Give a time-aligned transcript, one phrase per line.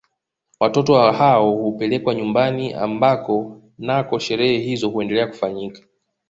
[0.59, 5.81] Watoto hao hupelekwa nyumbani ambako nako sherehe hizo huendelea kufanyika